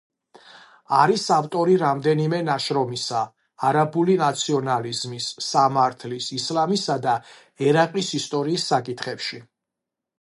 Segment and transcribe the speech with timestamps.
[0.99, 3.19] არის ავტორი რამდენიმე ნაშრომისა
[3.69, 7.15] არაბული ნაციონალიზმის, სამართლის, ისლამისა და
[7.71, 9.45] ერაყის ისტორიის საკითხებში.